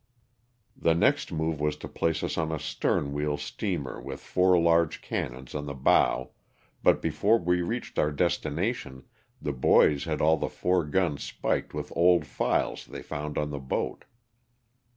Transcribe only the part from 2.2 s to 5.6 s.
us on a stern wheel steamer with four large cannons